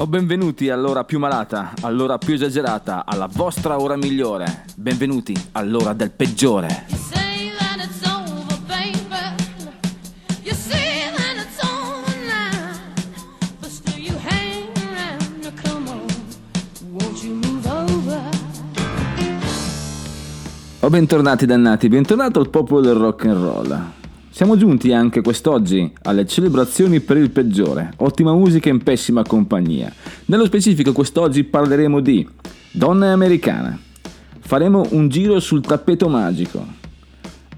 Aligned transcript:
O 0.00 0.06
benvenuti 0.06 0.70
all'ora 0.70 1.04
più 1.04 1.18
malata, 1.18 1.74
all'ora 1.82 2.16
più 2.16 2.32
esagerata, 2.32 3.04
alla 3.04 3.28
vostra 3.30 3.78
ora 3.78 3.96
migliore. 3.96 4.64
Benvenuti 4.74 5.34
all'ora 5.52 5.92
del 5.92 6.10
peggiore. 6.10 6.86
O 20.82 20.88
bentornati 20.88 21.44
dannati, 21.44 21.88
bentornato 21.90 22.40
al 22.40 22.48
popolo 22.48 22.80
del 22.80 22.94
rock 22.94 23.26
and 23.26 23.42
roll. 23.42 23.99
Siamo 24.40 24.56
giunti 24.56 24.94
anche 24.94 25.20
quest'oggi 25.20 25.92
alle 26.04 26.26
celebrazioni 26.26 27.00
per 27.00 27.18
il 27.18 27.28
peggiore, 27.28 27.92
ottima 27.96 28.32
musica 28.32 28.70
in 28.70 28.82
pessima 28.82 29.22
compagnia. 29.22 29.92
Nello 30.24 30.46
specifico 30.46 30.94
quest'oggi 30.94 31.44
parleremo 31.44 32.00
di 32.00 32.26
donne 32.72 33.12
americane. 33.12 33.78
Faremo 34.38 34.86
un 34.92 35.10
giro 35.10 35.40
sul 35.40 35.60
tappeto 35.60 36.08
magico. 36.08 36.66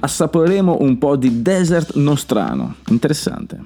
Assaporeremo 0.01 0.79
un 0.81 0.99
po' 0.99 1.15
di 1.15 1.41
desert 1.41 1.95
nostrano, 1.95 2.75
interessante. 2.89 3.61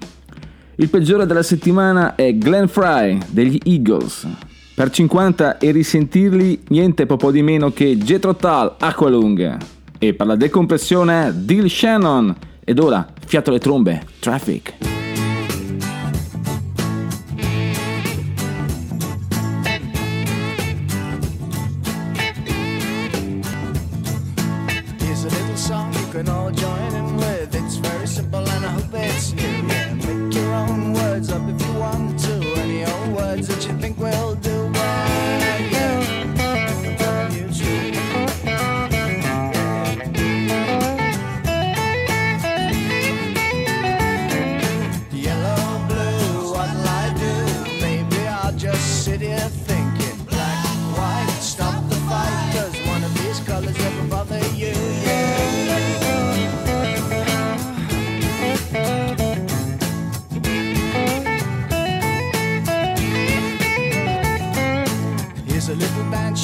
Il 0.74 0.90
peggiore 0.90 1.24
della 1.24 1.42
settimana 1.42 2.16
è 2.16 2.34
Glenn 2.34 2.66
Fry 2.66 3.18
degli 3.30 3.58
Eagles. 3.64 4.28
Per 4.74 4.90
50 4.90 5.56
e 5.56 5.70
risentirli 5.70 6.64
niente 6.68 7.06
po' 7.06 7.30
di 7.30 7.40
meno 7.40 7.72
che 7.72 7.96
Jethro 7.96 8.36
Tull, 8.36 8.74
Aqualung. 8.78 9.56
E 9.96 10.12
per 10.12 10.26
la 10.26 10.36
decompressione 10.36 11.32
Dill 11.34 11.68
Shannon. 11.68 12.36
Ed 12.68 12.80
ora, 12.80 13.06
fiato 13.24 13.50
alle 13.50 13.60
trombe, 13.60 14.04
Traffic. 14.18 14.95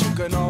You 0.03 0.14
can 0.17 0.42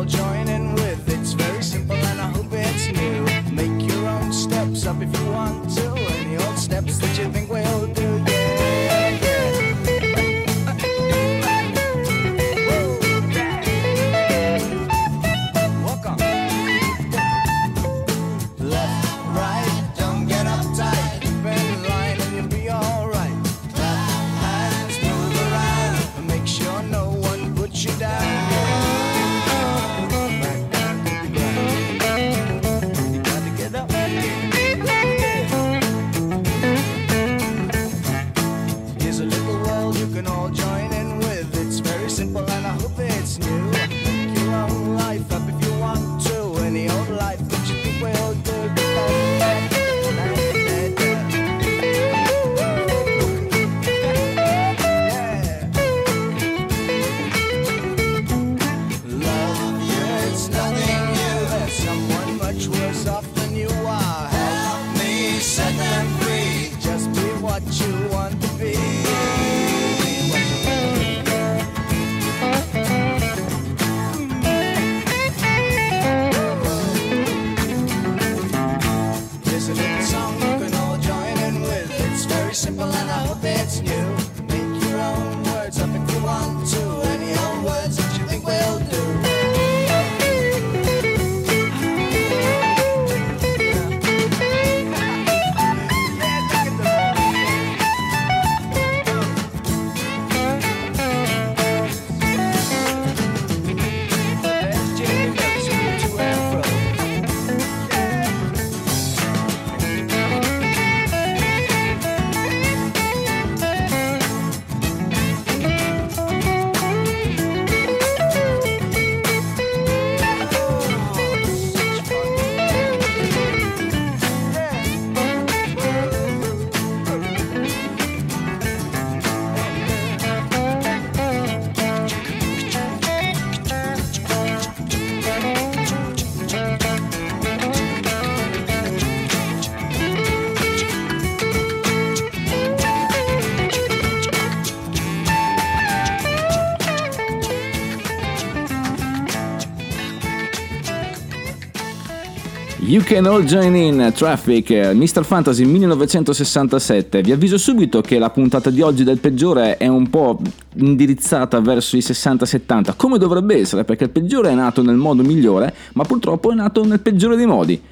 You 152.92 153.02
Can 153.02 153.24
All 153.24 153.44
Join 153.44 153.74
In 153.74 154.12
Traffic, 154.14 154.68
eh, 154.68 154.92
Mr. 154.92 155.24
Fantasy 155.24 155.64
1967. 155.64 157.22
Vi 157.22 157.32
avviso 157.32 157.56
subito 157.56 158.02
che 158.02 158.18
la 158.18 158.28
puntata 158.28 158.68
di 158.68 158.82
oggi 158.82 159.02
del 159.02 159.16
peggiore 159.16 159.78
è 159.78 159.86
un 159.86 160.10
po' 160.10 160.38
indirizzata 160.74 161.58
verso 161.60 161.96
i 161.96 162.00
60-70, 162.00 162.92
come 162.94 163.16
dovrebbe 163.16 163.56
essere, 163.56 163.84
perché 163.84 164.04
il 164.04 164.10
peggiore 164.10 164.50
è 164.50 164.54
nato 164.54 164.82
nel 164.82 164.96
modo 164.96 165.22
migliore, 165.22 165.74
ma 165.94 166.04
purtroppo 166.04 166.52
è 166.52 166.54
nato 166.54 166.84
nel 166.84 167.00
peggiore 167.00 167.36
dei 167.36 167.46
modi. 167.46 167.82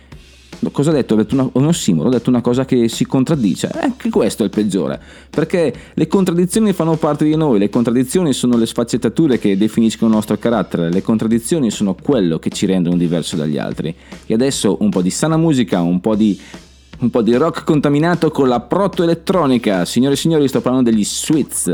Cosa 0.73 0.91
ho 0.91 0.93
detto? 0.93 1.15
Ho 1.15 1.17
detto 1.17 1.35
una, 1.35 1.49
un 1.53 1.67
ossimoro, 1.67 2.09
ho 2.09 2.12
detto 2.12 2.29
una 2.29 2.43
cosa 2.43 2.65
che 2.65 2.89
si 2.89 3.07
contraddice. 3.07 3.71
Eh, 3.75 3.85
Anche 3.85 4.11
questo 4.11 4.43
è 4.43 4.47
il 4.47 4.51
peggiore, 4.51 5.01
perché 5.31 5.73
le 5.95 6.07
contraddizioni 6.07 6.73
fanno 6.73 6.97
parte 6.97 7.25
di 7.25 7.35
noi, 7.35 7.59
le 7.59 7.71
contraddizioni 7.71 8.33
sono 8.33 8.57
le 8.57 8.67
sfaccettature 8.67 9.39
che 9.39 9.57
definiscono 9.57 10.11
il 10.11 10.17
nostro 10.17 10.37
carattere, 10.37 10.91
le 10.91 11.03
contraddizioni 11.03 11.71
sono 11.71 11.95
quello 11.95 12.39
che 12.39 12.51
ci 12.51 12.67
rendono 12.67 12.97
diverso 12.97 13.37
dagli 13.37 13.57
altri. 13.57 13.95
E 14.27 14.35
adesso 14.35 14.77
un 14.81 14.91
po' 14.91 15.01
di 15.01 15.11
sana 15.11 15.37
musica, 15.37 15.81
un 15.81 16.01
po' 16.01 16.15
di, 16.15 16.39
un 16.99 17.11
po' 17.11 17.23
di 17.23 17.35
rock 17.35 17.65
contaminato 17.65 18.31
con 18.31 18.49
la 18.49 18.61
proto-elettronica. 18.61 19.85
Signore 19.87 20.15
e 20.15 20.17
signori, 20.19 20.47
sto 20.47 20.61
parlando 20.61 20.91
degli 20.91 21.05
Sweets. 21.05 21.71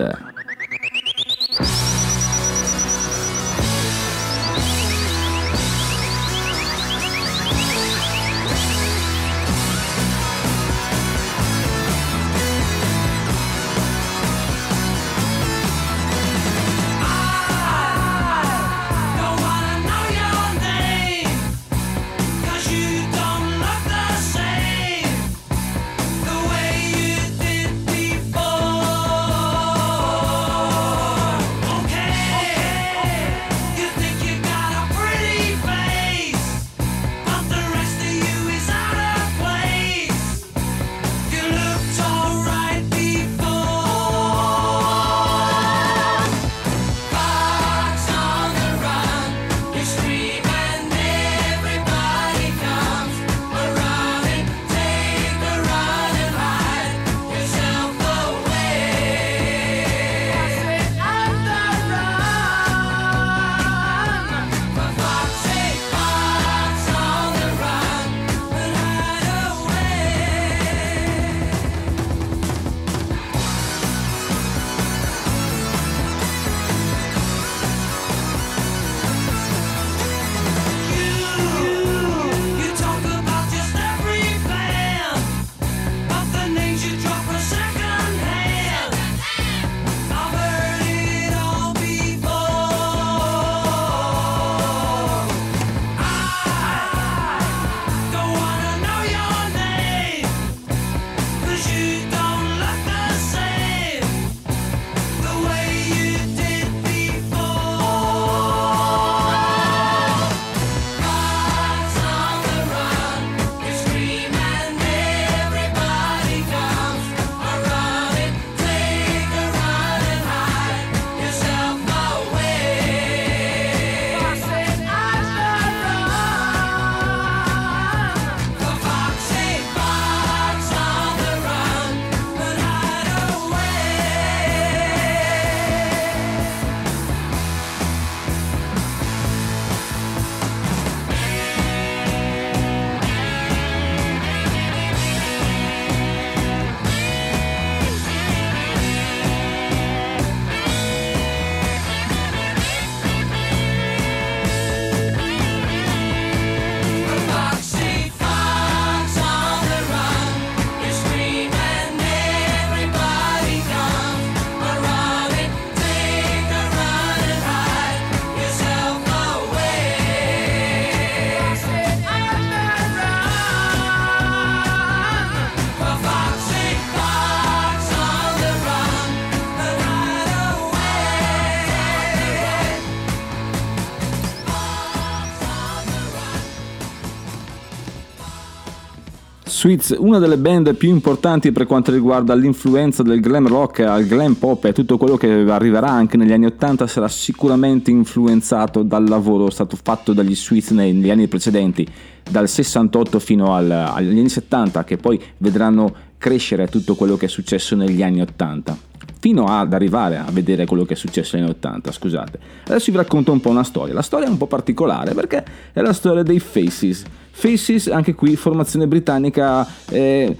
Sweets, 189.66 189.96
una 189.98 190.20
delle 190.20 190.36
band 190.36 190.76
più 190.76 190.88
importanti 190.90 191.50
per 191.50 191.66
quanto 191.66 191.90
riguarda 191.90 192.36
l'influenza 192.36 193.02
del 193.02 193.20
glam 193.20 193.48
rock 193.48 193.80
al 193.80 194.06
glam 194.06 194.34
pop 194.34 194.64
e 194.64 194.72
tutto 194.72 194.96
quello 194.96 195.16
che 195.16 195.28
arriverà 195.28 195.88
anche 195.88 196.16
negli 196.16 196.30
anni 196.30 196.46
80 196.46 196.86
sarà 196.86 197.08
sicuramente 197.08 197.90
influenzato 197.90 198.84
dal 198.84 199.08
lavoro 199.08 199.50
stato 199.50 199.76
fatto 199.82 200.12
dagli 200.12 200.36
Sweets 200.36 200.70
negli 200.70 201.10
anni 201.10 201.26
precedenti, 201.26 201.84
dal 202.30 202.48
68 202.48 203.18
fino 203.18 203.54
al, 203.56 203.68
agli 203.68 204.16
anni 204.16 204.28
70 204.28 204.84
che 204.84 204.98
poi 204.98 205.20
vedranno 205.38 205.92
crescere 206.16 206.68
tutto 206.68 206.94
quello 206.94 207.16
che 207.16 207.26
è 207.26 207.28
successo 207.28 207.74
negli 207.74 208.04
anni 208.04 208.20
80 208.20 208.78
fino 209.18 209.46
ad 209.46 209.72
arrivare 209.72 210.18
a 210.18 210.26
vedere 210.30 210.66
quello 210.66 210.84
che 210.84 210.94
è 210.94 210.96
successo 210.96 211.36
negli 211.36 211.44
anni 211.44 211.54
80, 211.56 211.92
scusate. 211.92 212.38
Adesso 212.66 212.90
vi 212.90 212.96
racconto 212.96 213.32
un 213.32 213.40
po' 213.40 213.50
una 213.50 213.64
storia. 213.64 213.94
La 213.94 214.02
storia 214.02 214.26
è 214.26 214.30
un 214.30 214.36
po' 214.36 214.46
particolare 214.46 215.14
perché 215.14 215.44
è 215.72 215.80
la 215.80 215.92
storia 215.92 216.22
dei 216.22 216.38
Faces. 216.38 217.04
Faces, 217.30 217.88
anche 217.88 218.14
qui 218.14 218.34
formazione 218.34 218.86
britannica 218.86 219.66
eh, 219.90 220.34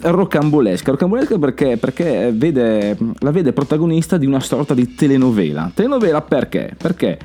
rocambolesca. 0.00 0.92
Rocambolesca 0.92 1.38
perché, 1.38 1.76
perché 1.76 2.30
vede, 2.32 2.96
la 3.18 3.30
vede 3.30 3.52
protagonista 3.52 4.16
di 4.16 4.26
una 4.26 4.40
sorta 4.40 4.74
di 4.74 4.94
telenovela. 4.94 5.70
Telenovela 5.74 6.20
perché? 6.20 6.74
Perché 6.76 7.18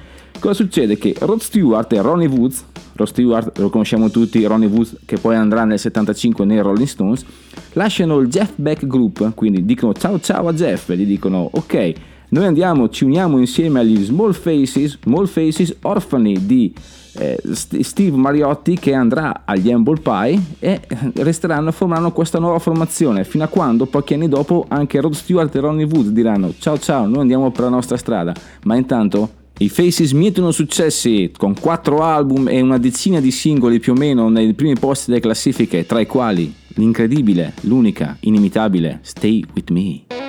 cosa 0.45 0.63
succede? 0.63 0.95
Che 0.97 1.15
Rod 1.21 1.39
Stewart 1.39 1.91
e 1.91 2.01
Ronnie 2.01 2.27
Woods, 2.27 2.63
Rod 2.93 3.07
Stewart 3.07 3.57
lo 3.57 3.71
conosciamo 3.71 4.11
tutti, 4.11 4.45
Ronnie 4.45 4.67
Woods 4.67 4.97
che 5.03 5.17
poi 5.17 5.35
andrà 5.35 5.63
nel 5.65 5.79
75 5.79 6.45
nei 6.45 6.59
Rolling 6.59 6.87
Stones, 6.87 7.25
lasciano 7.73 8.19
il 8.19 8.27
Jeff 8.27 8.51
Beck 8.55 8.85
Group, 8.85 9.33
quindi 9.33 9.65
dicono 9.65 9.93
ciao 9.93 10.19
ciao 10.19 10.47
a 10.47 10.53
Jeff 10.53 10.89
e 10.89 10.97
gli 10.97 11.05
dicono 11.05 11.49
ok, 11.51 11.93
noi 12.29 12.45
andiamo, 12.45 12.89
ci 12.89 13.05
uniamo 13.05 13.39
insieme 13.39 13.79
agli 13.79 14.03
Small 14.03 14.33
Faces, 14.33 14.99
Small 15.01 15.25
Faces 15.25 15.77
orfani 15.81 16.45
di 16.45 16.71
eh, 17.13 17.39
Steve 17.81 18.15
Mariotti 18.15 18.77
che 18.77 18.93
andrà 18.93 19.41
agli 19.45 19.73
Humble 19.73 19.99
Pie 19.99 20.39
e 20.59 20.81
resteranno, 21.15 21.71
formeranno 21.71 22.11
questa 22.11 22.37
nuova 22.37 22.59
formazione 22.59 23.23
fino 23.23 23.43
a 23.43 23.47
quando 23.47 23.87
pochi 23.87 24.13
anni 24.13 24.29
dopo 24.29 24.65
anche 24.67 25.01
Rod 25.01 25.13
Stewart 25.13 25.55
e 25.55 25.59
Ronnie 25.59 25.85
Wood 25.85 26.09
diranno 26.09 26.53
ciao 26.59 26.77
ciao, 26.77 27.07
noi 27.07 27.21
andiamo 27.21 27.49
per 27.49 27.63
la 27.63 27.69
nostra 27.69 27.97
strada, 27.97 28.31
ma 28.65 28.75
intanto 28.75 29.43
i 29.57 29.69
Faces 29.69 30.11
mietono 30.11 30.51
successi 30.51 31.31
con 31.35 31.57
quattro 31.57 32.03
album 32.03 32.49
e 32.49 32.59
una 32.59 32.77
decina 32.77 33.21
di 33.21 33.31
singoli 33.31 33.79
più 33.79 33.93
o 33.93 33.95
meno 33.95 34.27
nei 34.27 34.53
primi 34.53 34.75
posti 34.77 35.11
delle 35.11 35.21
classifiche, 35.21 35.85
tra 35.85 36.01
i 36.01 36.05
quali 36.05 36.53
l'incredibile, 36.75 37.53
l'unica, 37.61 38.17
inimitabile 38.21 38.99
Stay 39.01 39.45
With 39.53 39.69
Me. 39.69 40.24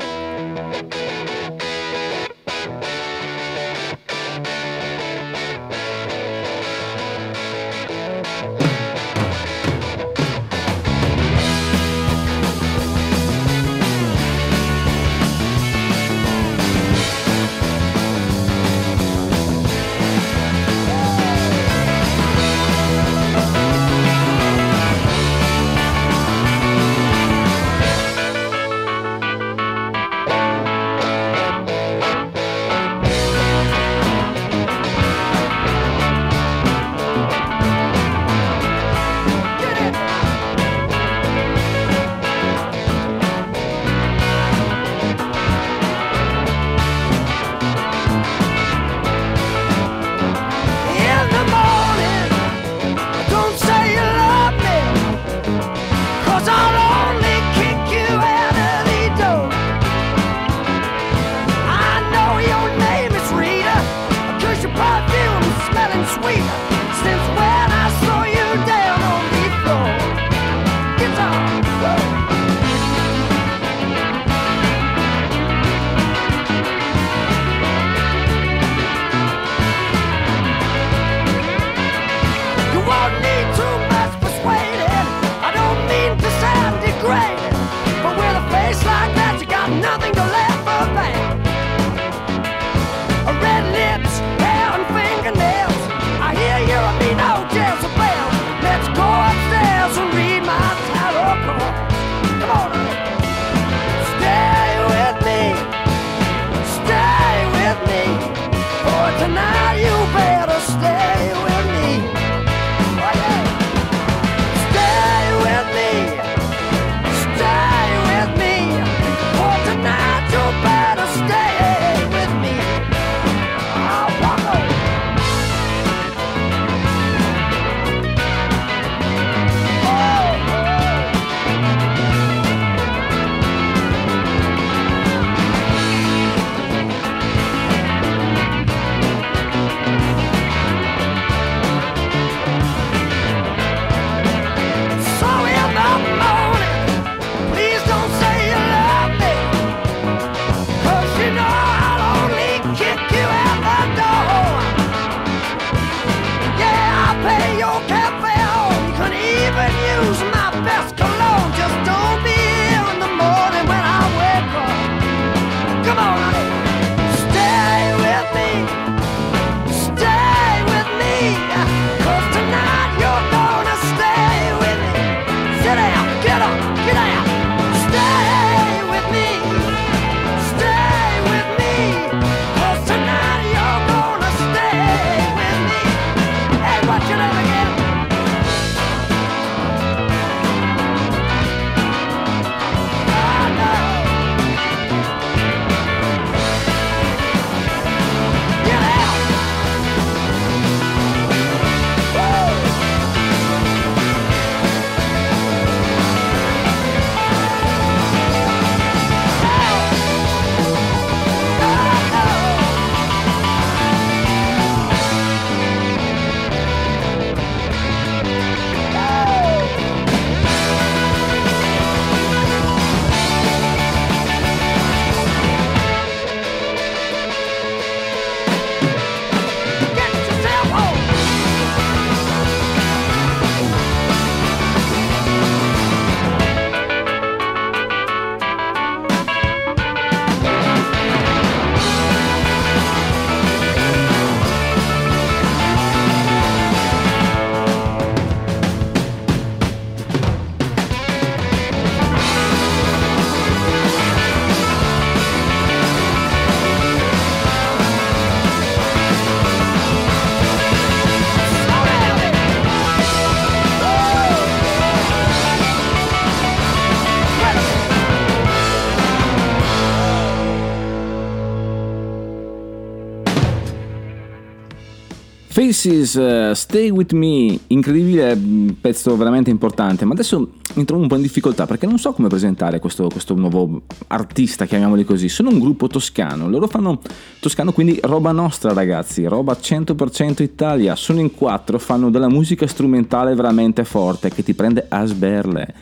Oasis, 275.87 276.17
eh, 276.17 276.53
Stay 276.55 276.91
With 276.91 277.13
Me, 277.13 277.59
incredibile, 277.69 278.35
mh, 278.35 278.79
pezzo 278.81 279.17
veramente 279.17 279.51
importante, 279.51 280.05
ma 280.05 280.15
adesso 280.15 280.55
mi 280.75 280.85
trovo 280.85 281.03
un 281.03 281.09
po' 281.09 281.15
in 281.15 281.23
difficoltà 281.23 281.65
perché 281.65 281.87
non 281.87 281.99
so 281.99 282.13
come 282.13 282.27
presentare 282.27 282.81
questo, 282.81 283.09
questo 283.09 283.35
nuovo 283.35 283.83
artista, 284.09 284.67
chiamiamoli 284.67 285.05
così. 285.05 285.29
Sono 285.29 285.51
un 285.51 285.61
gruppo 285.61 285.87
toscano, 285.87 286.49
loro 286.49 286.67
fanno 286.67 287.01
toscano 287.39 287.73
quindi 287.73 288.01
roba 288.03 288.33
nostra 288.33 288.73
ragazzi, 288.73 289.25
roba 289.27 289.57
100% 289.61 290.43
Italia, 290.43 290.97
sono 290.97 291.21
in 291.21 291.33
quattro, 291.33 291.79
fanno 291.79 292.11
della 292.11 292.29
musica 292.29 292.67
strumentale 292.67 293.35
veramente 293.35 293.85
forte 293.85 294.31
che 294.31 294.43
ti 294.43 294.55
prende 294.55 294.87
a 294.89 295.05
sberle. 295.05 295.75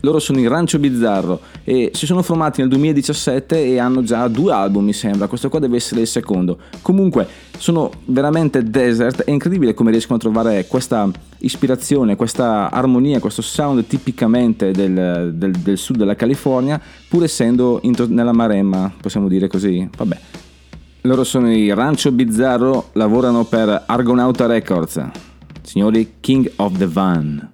Loro 0.00 0.18
sono 0.18 0.40
il 0.40 0.48
Rancio 0.48 0.78
Bizzarro 0.78 1.40
e 1.64 1.90
si 1.92 2.06
sono 2.06 2.22
formati 2.22 2.60
nel 2.60 2.70
2017 2.70 3.64
e 3.64 3.78
hanno 3.78 4.02
già 4.02 4.26
due 4.28 4.52
album 4.52 4.84
mi 4.84 4.92
sembra, 4.92 5.26
questo 5.26 5.48
qua 5.48 5.58
deve 5.58 5.76
essere 5.76 6.02
il 6.02 6.06
secondo. 6.06 6.58
Comunque 6.82 7.26
sono 7.58 7.90
veramente 8.06 8.62
desert, 8.62 9.22
è 9.24 9.30
incredibile 9.30 9.74
come 9.74 9.90
riescono 9.90 10.16
a 10.16 10.20
trovare 10.20 10.66
questa 10.66 11.10
ispirazione, 11.38 12.16
questa 12.16 12.70
armonia, 12.70 13.20
questo 13.20 13.42
sound 13.42 13.86
tipicamente 13.86 14.70
del, 14.70 15.32
del- 15.34 15.52
del 15.52 15.78
sud 15.78 15.96
della 15.96 16.14
California 16.14 16.80
pur 17.08 17.24
essendo 17.24 17.80
in 17.82 17.94
nella 18.08 18.32
Maremma, 18.32 18.92
possiamo 19.00 19.28
dire 19.28 19.48
così, 19.48 19.88
vabbè. 19.96 20.18
Loro 21.02 21.24
sono 21.24 21.50
i 21.50 21.72
Rancio 21.72 22.12
Bizzarro, 22.12 22.90
lavorano 22.92 23.44
per 23.44 23.84
Argonauta 23.86 24.46
Records. 24.46 25.02
Signori 25.62 26.14
King 26.20 26.50
of 26.56 26.76
the 26.76 26.86
Van. 26.86 27.50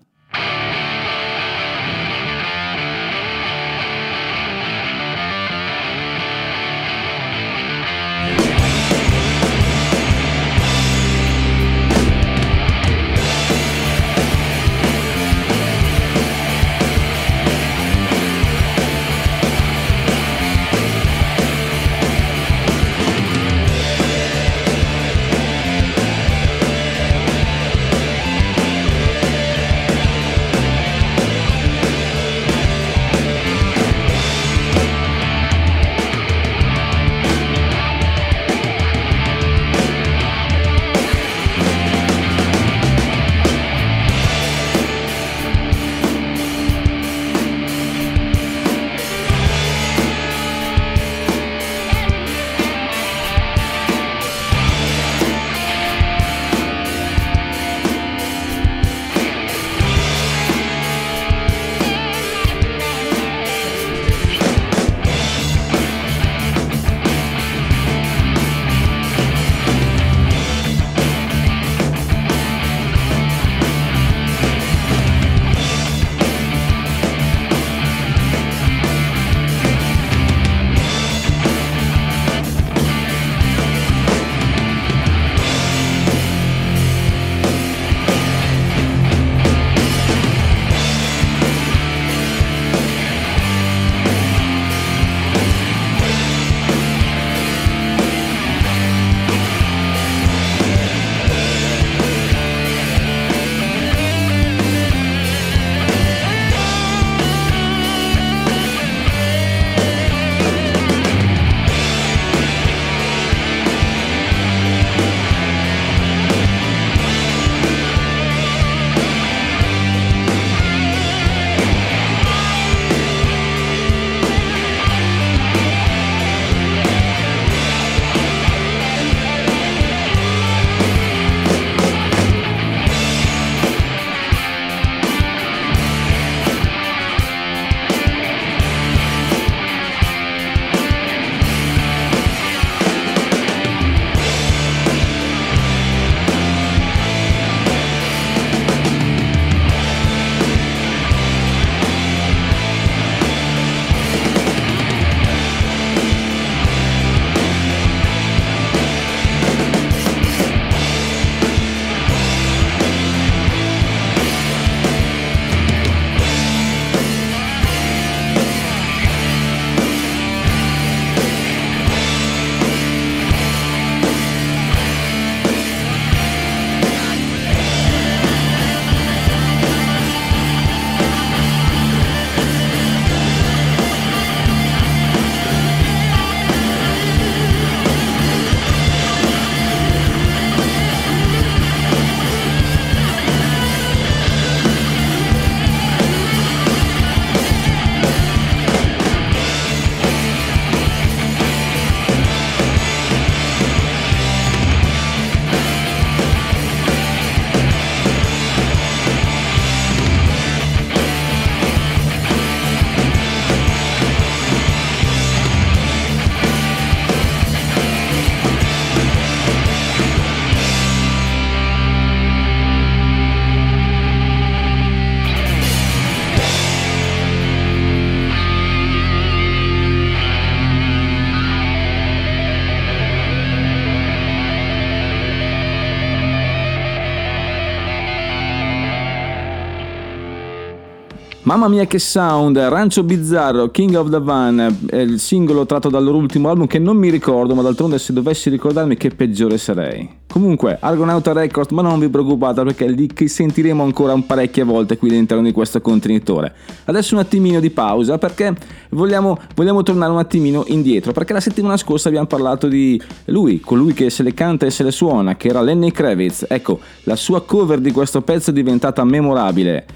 Mamma 241.46 241.68
mia 241.68 241.86
che 241.86 242.00
sound, 242.00 242.58
Rancio 242.58 243.04
Bizzarro, 243.04 243.70
King 243.70 243.94
of 243.94 244.10
the 244.10 244.18
Van, 244.18 244.78
è 244.84 244.96
il 244.96 245.20
singolo 245.20 245.64
tratto 245.64 245.88
dal 245.88 246.02
loro 246.02 246.16
ultimo 246.16 246.48
album 246.48 246.66
che 246.66 246.80
non 246.80 246.96
mi 246.96 247.08
ricordo, 247.08 247.54
ma 247.54 247.62
d'altronde 247.62 248.00
se 248.00 248.12
dovessi 248.12 248.50
ricordarmi 248.50 248.96
che 248.96 249.10
peggiore 249.10 249.56
sarei. 249.56 250.10
Comunque, 250.26 250.76
Argonauta 250.80 251.32
Records, 251.32 251.70
ma 251.70 251.82
non 251.82 252.00
vi 252.00 252.08
preoccupate 252.08 252.64
perché 252.64 252.88
li 252.88 253.28
sentiremo 253.28 253.80
ancora 253.84 254.12
un 254.12 254.26
parecchie 254.26 254.64
volte 254.64 254.98
qui 254.98 255.10
all'interno 255.10 255.44
di 255.44 255.52
questo 255.52 255.80
contenitore. 255.80 256.52
Adesso 256.86 257.14
un 257.14 257.20
attimino 257.20 257.60
di 257.60 257.70
pausa 257.70 258.18
perché 258.18 258.52
vogliamo, 258.90 259.38
vogliamo 259.54 259.84
tornare 259.84 260.10
un 260.10 260.18
attimino 260.18 260.64
indietro, 260.66 261.12
perché 261.12 261.32
la 261.32 261.38
settimana 261.38 261.76
scorsa 261.76 262.08
abbiamo 262.08 262.26
parlato 262.26 262.66
di 262.66 263.00
lui, 263.26 263.60
colui 263.60 263.92
che 263.92 264.10
se 264.10 264.24
le 264.24 264.34
canta 264.34 264.66
e 264.66 264.70
se 264.70 264.82
le 264.82 264.90
suona, 264.90 265.36
che 265.36 265.46
era 265.46 265.60
Lenny 265.60 265.92
Kravitz. 265.92 266.46
Ecco, 266.48 266.80
la 267.04 267.14
sua 267.14 267.40
cover 267.42 267.78
di 267.78 267.92
questo 267.92 268.20
pezzo 268.22 268.50
è 268.50 268.52
diventata 268.52 269.04
memorabile 269.04 269.86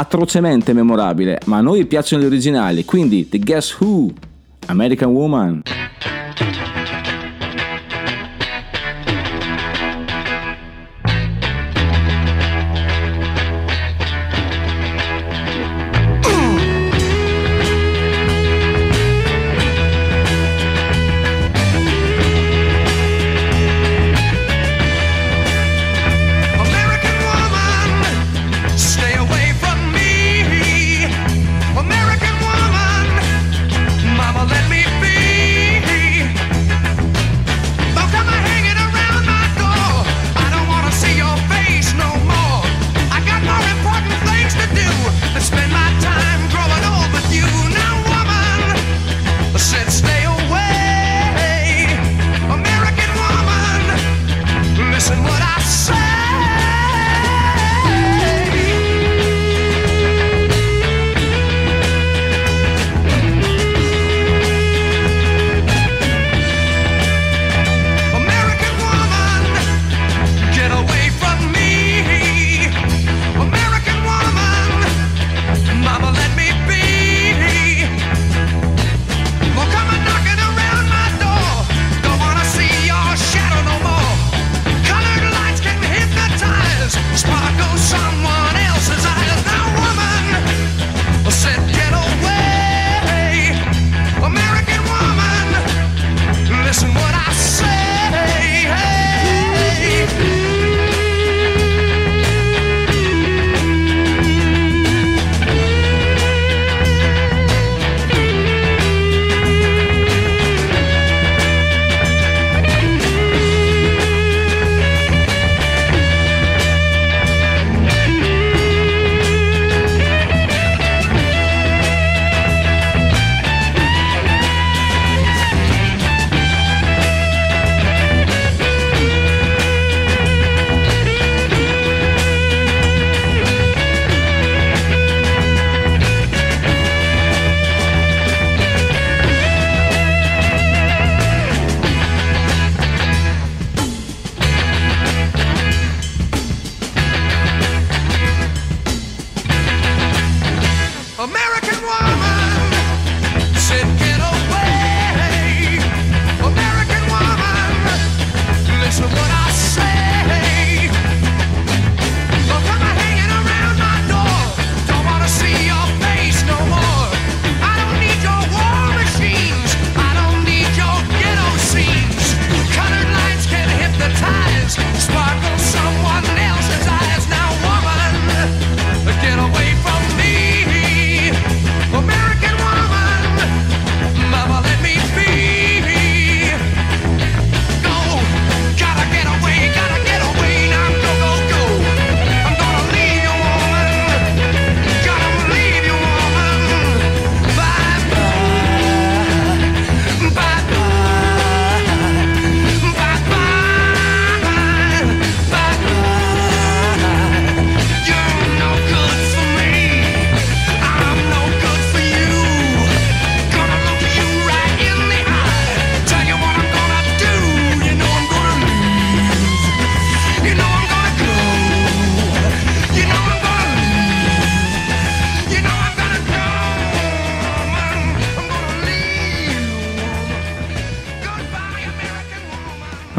atrocemente 0.00 0.72
memorabile, 0.72 1.40
ma 1.46 1.56
a 1.56 1.60
noi 1.60 1.86
piacciono 1.86 2.22
gli 2.22 2.26
originali, 2.26 2.84
quindi 2.84 3.28
The 3.28 3.38
Guess 3.38 3.80
Who, 3.80 4.12
American 4.66 5.10
Woman. 5.10 5.62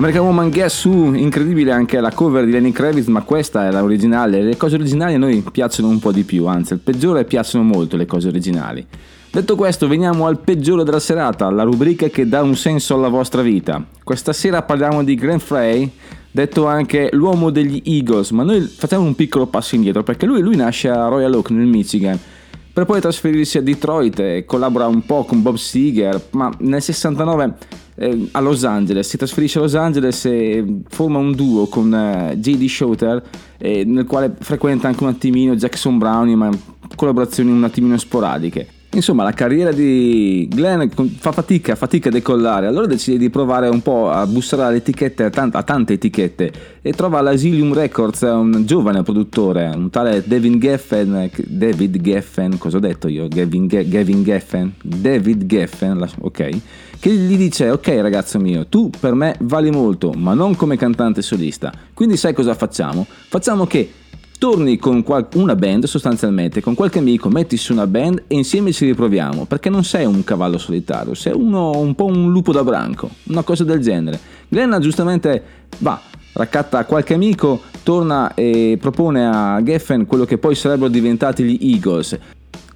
American 0.09 0.25
Woman 0.25 0.49
Guess 0.49 0.85
Who, 0.85 1.13
incredibile 1.13 1.71
anche 1.71 1.99
la 1.99 2.11
cover 2.11 2.43
di 2.43 2.49
Lenny 2.49 2.71
Kravitz, 2.71 3.05
ma 3.09 3.21
questa 3.21 3.67
è 3.67 3.71
la 3.71 3.83
originale. 3.83 4.41
Le 4.41 4.57
cose 4.57 4.73
originali 4.73 5.13
a 5.13 5.19
noi 5.19 5.43
piacciono 5.51 5.87
un 5.87 5.99
po' 5.99 6.11
di 6.11 6.23
più, 6.23 6.47
anzi, 6.47 6.73
il 6.73 6.79
peggiore 6.79 7.25
piacciono 7.25 7.63
molto 7.63 7.95
le 7.95 8.07
cose 8.07 8.27
originali. 8.27 8.83
Detto 9.29 9.55
questo, 9.55 9.87
veniamo 9.87 10.25
al 10.25 10.39
peggiore 10.39 10.83
della 10.83 10.99
serata, 10.99 11.51
la 11.51 11.61
rubrica 11.61 12.07
che 12.07 12.27
dà 12.27 12.41
un 12.41 12.55
senso 12.55 12.95
alla 12.95 13.07
vostra 13.07 13.43
vita. 13.43 13.85
Questa 14.03 14.33
sera 14.33 14.63
parliamo 14.63 15.03
di 15.03 15.13
Grant 15.13 15.41
Frey, 15.41 15.91
detto 16.31 16.65
anche 16.65 17.09
l'uomo 17.11 17.51
degli 17.51 17.79
Eagles, 17.85 18.31
ma 18.31 18.41
noi 18.41 18.61
facciamo 18.61 19.05
un 19.05 19.13
piccolo 19.13 19.45
passo 19.45 19.75
indietro 19.75 20.01
perché 20.01 20.25
lui, 20.25 20.41
lui 20.41 20.55
nasce 20.55 20.89
a 20.89 21.07
Royal 21.07 21.35
Oak 21.35 21.51
nel 21.51 21.67
Michigan 21.67 22.19
per 22.73 22.85
poi 22.85 23.01
trasferirsi 23.01 23.57
a 23.57 23.61
Detroit 23.61 24.19
e 24.19 24.45
collabora 24.47 24.87
un 24.87 25.05
po' 25.05 25.25
con 25.25 25.41
Bob 25.41 25.55
Seger, 25.55 26.29
ma 26.31 26.51
nel 26.59 26.81
69 26.81 27.53
eh, 27.99 28.29
a 28.31 28.39
Los 28.39 28.63
Angeles, 28.63 29.07
si 29.07 29.17
trasferisce 29.17 29.59
a 29.59 29.61
Los 29.61 29.75
Angeles 29.75 30.23
e 30.25 30.81
forma 30.87 31.19
un 31.19 31.33
duo 31.33 31.67
con 31.67 31.93
eh, 31.93 32.37
J.D. 32.37 32.65
Shooter, 32.65 33.21
eh, 33.57 33.83
nel 33.83 34.05
quale 34.05 34.33
frequenta 34.39 34.87
anche 34.87 35.03
un 35.03 35.09
attimino 35.09 35.55
Jackson 35.55 35.97
Brownie, 35.97 36.35
ma 36.35 36.49
collaborazioni 36.95 37.51
un 37.51 37.63
attimino 37.63 37.97
sporadiche. 37.97 38.77
Insomma, 38.91 39.21
la 39.21 39.33
carriera 39.33 39.71
di 39.71 40.47
Glenn 40.49 40.87
fa 41.19 41.31
fatica, 41.31 41.75
fatica 41.75 42.09
a 42.09 42.11
decollare, 42.11 42.65
allora 42.65 42.87
decide 42.87 43.19
di 43.19 43.29
provare 43.29 43.67
un 43.67 43.83
po' 43.83 44.09
a 44.09 44.25
bussare 44.25 44.63
alle 44.63 44.77
etichette, 44.77 45.25
a, 45.25 45.29
tant- 45.29 45.53
a 45.53 45.61
tante 45.61 45.93
etichette, 45.93 46.51
e 46.81 46.91
trova 46.93 47.19
all'Asylum 47.19 47.71
Records 47.71 48.21
un 48.21 48.63
giovane 48.65 49.03
produttore, 49.03 49.71
un 49.75 49.91
tale 49.91 50.23
David 50.25 50.57
Geffen, 50.57 51.29
David 51.45 52.01
Geffen, 52.01 52.57
cosa 52.57 52.77
ho 52.77 52.79
detto 52.79 53.07
io? 53.07 53.27
Gavin, 53.27 53.67
Gavin 53.67 54.23
Geffen? 54.23 54.73
David 54.81 55.45
Geffen, 55.45 56.09
ok, 56.21 56.49
che 56.99 57.11
gli 57.11 57.37
dice, 57.37 57.69
ok 57.69 57.87
ragazzo 58.01 58.39
mio, 58.39 58.67
tu 58.67 58.89
per 58.99 59.13
me 59.13 59.35
vali 59.39 59.71
molto, 59.71 60.11
ma 60.11 60.33
non 60.33 60.55
come 60.55 60.75
cantante 60.75 61.21
solista, 61.21 61.71
quindi 61.93 62.17
sai 62.17 62.33
cosa 62.33 62.53
facciamo? 62.53 63.05
Facciamo 63.07 63.65
che 63.65 63.89
torni 64.37 64.77
con 64.77 65.03
una 65.35 65.55
band 65.55 65.85
sostanzialmente, 65.85 66.61
con 66.61 66.73
qualche 66.73 66.99
amico, 66.99 67.29
metti 67.29 67.57
su 67.57 67.73
una 67.73 67.87
band 67.87 68.23
e 68.27 68.35
insieme 68.35 68.71
ci 68.71 68.85
riproviamo, 68.85 69.45
perché 69.45 69.69
non 69.69 69.83
sei 69.83 70.05
un 70.05 70.23
cavallo 70.23 70.57
solitario, 70.57 71.13
sei 71.13 71.33
uno 71.33 71.71
un 71.71 71.95
po' 71.95 72.05
un 72.05 72.31
lupo 72.31 72.51
da 72.51 72.63
branco, 72.63 73.09
una 73.23 73.43
cosa 73.43 73.63
del 73.63 73.79
genere. 73.79 74.19
Glenn 74.47 74.77
giustamente 74.79 75.43
va, 75.79 76.01
raccatta 76.33 76.85
qualche 76.85 77.13
amico, 77.13 77.61
torna 77.83 78.33
e 78.33 78.77
propone 78.79 79.25
a 79.25 79.61
Geffen 79.61 80.05
quello 80.05 80.25
che 80.25 80.37
poi 80.37 80.55
sarebbero 80.55 80.89
diventati 80.89 81.43
gli 81.43 81.73
Eagles 81.73 82.17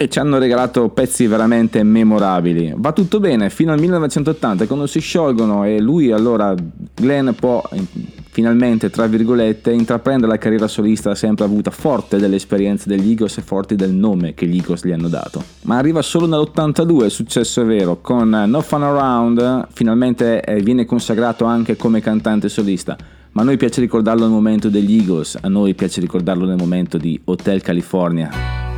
e 0.04 0.10
ci 0.10 0.20
hanno 0.20 0.38
regalato 0.38 0.90
pezzi 0.90 1.28
veramente 1.28 1.82
memorabili. 1.84 2.74
Va 2.76 2.92
tutto 2.92 3.20
bene 3.20 3.50
fino 3.50 3.72
al 3.72 3.80
1980 3.80 4.68
quando 4.68 4.86
si 4.86 5.00
sciolgono 5.00 5.64
e 5.64 5.80
lui 5.80 6.12
allora 6.12 6.54
Glenn 6.94 7.30
può 7.30 7.62
finalmente 8.30 8.90
tra 8.90 9.06
virgolette 9.06 9.72
intraprendere 9.72 10.32
la 10.32 10.38
carriera 10.38 10.68
solista 10.68 11.14
sempre 11.16 11.46
avuta 11.46 11.72
forte 11.72 12.18
delle 12.18 12.36
esperienze 12.36 12.90
degli 12.90 13.10
Eagles 13.10 13.38
e 13.38 13.42
forti 13.44 13.76
del 13.76 13.94
nome 13.94 14.34
che 14.34 14.46
gli 14.48 14.58
Eagles 14.58 14.84
gli 14.84 14.92
hanno 14.92 15.08
dato. 15.08 15.44
Ma 15.62 15.78
arriva 15.78 16.02
solo 16.02 16.26
nell'82 16.26 17.06
il 17.06 17.12
successo 17.12 17.62
è 17.62 17.66
vero 17.66 18.02
con 18.02 18.30
No 18.30 18.62
Fun 18.62 18.84
Around 18.84 19.68
finalmente 19.72 20.42
eh, 20.42 20.62
viene 20.62 20.86
consacrato 20.86 21.46
anche 21.46 21.78
come 21.78 22.02
cantante 22.02 22.50
solista. 22.50 22.98
Ma 23.32 23.42
a 23.42 23.46
noi 23.46 23.58
piace 23.58 23.82
ricordarlo 23.82 24.24
nel 24.24 24.32
momento 24.32 24.70
degli 24.70 24.98
Eagles, 24.98 25.38
a 25.42 25.48
noi 25.48 25.74
piace 25.74 26.00
ricordarlo 26.00 26.46
nel 26.46 26.58
momento 26.58 26.98
di 26.98 27.20
Hotel 27.26 27.62
California. 27.62 28.73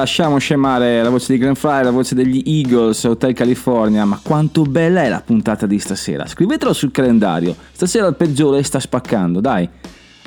Lasciamo 0.00 0.38
scemare 0.38 1.02
la 1.02 1.10
voce 1.10 1.34
di 1.34 1.38
Glenn 1.38 1.52
Fry, 1.52 1.84
la 1.84 1.90
voce 1.90 2.14
degli 2.14 2.42
Eagles, 2.46 3.04
Hotel 3.04 3.34
California, 3.34 4.06
ma 4.06 4.18
quanto 4.22 4.62
bella 4.62 5.02
è 5.02 5.08
la 5.10 5.20
puntata 5.20 5.66
di 5.66 5.78
stasera. 5.78 6.26
Scrivetelo 6.26 6.72
sul 6.72 6.90
calendario, 6.90 7.54
stasera 7.70 8.06
il 8.06 8.14
peggiore 8.14 8.62
sta 8.62 8.80
spaccando, 8.80 9.40
dai. 9.40 9.68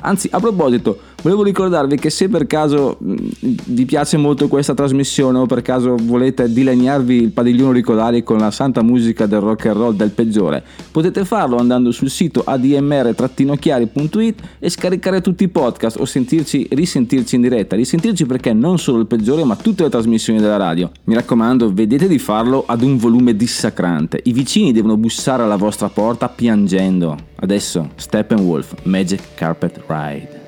Anzi, 0.02 0.28
a 0.30 0.38
proposito, 0.38 0.98
volevo 1.24 1.42
ricordarvi 1.42 1.96
che 1.96 2.10
se 2.10 2.28
per 2.28 2.46
caso 2.46 2.98
vi 3.00 3.84
piace 3.86 4.18
molto 4.18 4.46
questa 4.46 4.74
trasmissione 4.74 5.38
o 5.38 5.46
per 5.46 5.62
caso 5.62 5.96
volete 6.00 6.52
dilaniarvi 6.52 7.16
il 7.16 7.30
padiglione 7.30 7.68
auricolari 7.68 8.22
con 8.22 8.36
la 8.36 8.50
santa 8.50 8.82
musica 8.82 9.24
del 9.24 9.40
rock 9.40 9.66
and 9.66 9.76
roll 9.76 9.96
del 9.96 10.10
peggiore, 10.10 10.62
potete 10.90 11.24
farlo 11.24 11.56
andando 11.56 11.90
sul 11.92 12.10
sito 12.10 12.42
admr-chiari.it 12.44 14.42
e 14.58 14.68
scaricare 14.68 15.22
tutti 15.22 15.44
i 15.44 15.48
podcast 15.48 15.98
o 15.98 16.04
sentirci, 16.04 16.68
risentirci 16.70 17.36
in 17.36 17.40
diretta. 17.40 17.74
Risentirci 17.74 18.26
perché 18.26 18.52
non 18.52 18.78
solo 18.78 19.00
il 19.00 19.06
peggiore, 19.06 19.44
ma 19.44 19.56
tutte 19.56 19.82
le 19.82 19.88
trasmissioni 19.88 20.40
della 20.40 20.58
radio. 20.58 20.90
Mi 21.04 21.14
raccomando, 21.14 21.72
vedete 21.72 22.06
di 22.06 22.18
farlo 22.18 22.64
ad 22.66 22.82
un 22.82 22.98
volume 22.98 23.34
dissacrante. 23.34 24.20
I 24.24 24.32
vicini 24.32 24.72
devono 24.72 24.98
bussare 24.98 25.42
alla 25.42 25.56
vostra 25.56 25.88
porta 25.88 26.28
piangendo. 26.28 27.16
Adesso, 27.36 27.90
Steppenwolf, 27.94 28.74
Magic 28.84 29.34
Carpet 29.34 29.80
Ride. 29.86 30.43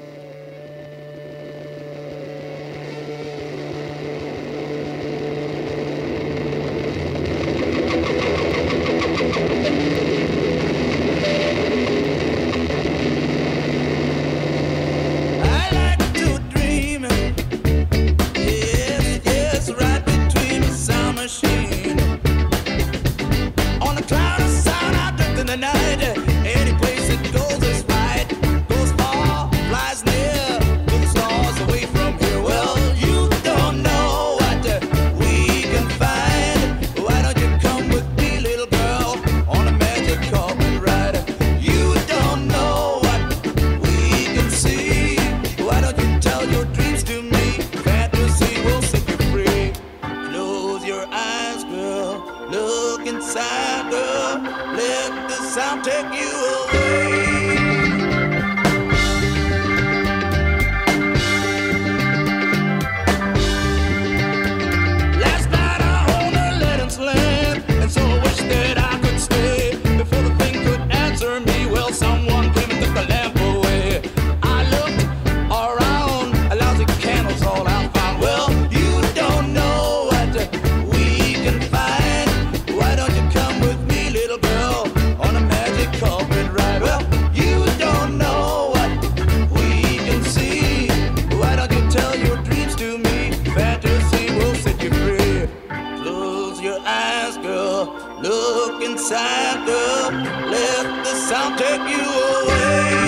Look 98.19 98.83
inside 98.83 99.67
the, 99.67 100.11
let 100.51 101.05
the 101.05 101.15
sound 101.29 101.59
take 101.59 101.83
you 101.83 102.03
away. 102.03 103.06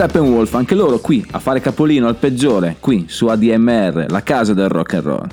Steppenwolf, 0.00 0.54
anche 0.54 0.74
loro 0.74 0.98
qui 0.98 1.22
a 1.32 1.38
fare 1.38 1.60
capolino 1.60 2.08
al 2.08 2.16
peggiore, 2.16 2.76
qui 2.80 3.04
su 3.06 3.26
ADMR, 3.26 4.06
la 4.08 4.22
casa 4.22 4.54
del 4.54 4.70
rock 4.70 4.94
and 4.94 5.02
roll. 5.02 5.28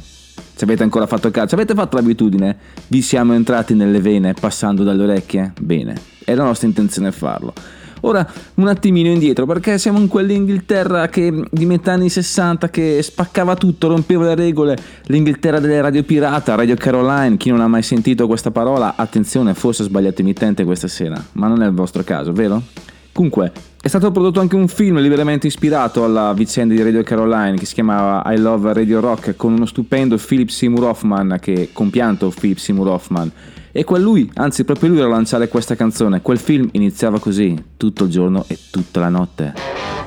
Se 0.55 0.65
avete 0.65 0.83
ancora 0.83 1.07
fatto 1.07 1.31
caso, 1.31 1.55
avete 1.55 1.73
fatto 1.73 1.95
l'abitudine, 1.95 2.57
vi 2.87 3.01
siamo 3.01 3.33
entrati 3.33 3.73
nelle 3.75 4.01
vene 4.01 4.33
passando 4.33 4.83
dalle 4.83 5.03
orecchie? 5.03 5.53
Bene, 5.61 5.95
è 6.25 6.35
la 6.35 6.43
nostra 6.43 6.67
intenzione 6.67 7.13
farlo. 7.13 7.53
Ora 8.01 8.29
un 8.55 8.67
attimino 8.67 9.07
indietro 9.07 9.45
perché 9.45 9.77
siamo 9.77 9.99
in 9.99 10.09
quell'Inghilterra 10.09 11.07
che, 11.07 11.45
di 11.49 11.65
metà 11.65 11.93
anni 11.93 12.09
60 12.09 12.69
che 12.69 13.01
spaccava 13.01 13.55
tutto, 13.55 13.87
rompeva 13.87 14.25
le 14.25 14.35
regole, 14.35 14.77
l'Inghilterra 15.05 15.61
delle 15.61 15.79
radio 15.79 16.03
pirata, 16.03 16.55
Radio 16.55 16.75
Caroline, 16.75 17.37
chi 17.37 17.51
non 17.51 17.61
ha 17.61 17.69
mai 17.69 17.83
sentito 17.83 18.27
questa 18.27 18.51
parola, 18.51 18.95
attenzione, 18.97 19.53
forse 19.53 19.83
ho 19.83 19.85
sbagliato 19.85 20.19
emittente 20.19 20.65
questa 20.65 20.89
sera, 20.89 21.23
ma 21.33 21.47
non 21.47 21.63
è 21.63 21.65
il 21.65 21.73
vostro 21.73 22.03
caso, 22.03 22.33
vero? 22.33 22.61
Comunque, 23.17 23.51
è 23.87 23.89
stato 23.89 24.11
prodotto 24.11 24.41
anche 24.41 24.57
un 24.57 24.67
film 24.67 24.99
liberamente 24.99 25.47
ispirato 25.47 26.03
alla 26.03 26.33
vicenda 26.33 26.73
di 26.73 26.83
Radio 26.83 27.03
Caroline 27.03 27.55
che 27.55 27.65
si 27.65 27.73
chiamava 27.73 28.21
I 28.33 28.37
Love 28.37 28.73
Radio 28.73 28.99
Rock 28.99 29.37
con 29.37 29.53
uno 29.53 29.65
stupendo 29.65 30.17
Philip 30.17 30.49
Seymour 30.49 30.83
Hoffman 30.83 31.37
che 31.39 31.69
compianto 31.71 32.29
Philip 32.37 32.57
Seymour 32.57 32.89
Hoffman 32.89 33.31
e 33.71 33.85
quel 33.85 34.01
lui, 34.01 34.29
anzi 34.33 34.65
proprio 34.65 34.89
lui 34.89 34.99
a 34.99 35.07
lanciare 35.07 35.47
questa 35.47 35.75
canzone. 35.75 36.21
Quel 36.21 36.37
film 36.37 36.67
iniziava 36.73 37.17
così, 37.17 37.55
tutto 37.77 38.03
il 38.03 38.09
giorno 38.09 38.43
e 38.49 38.57
tutta 38.69 38.99
la 38.99 39.09
notte. 39.09 40.06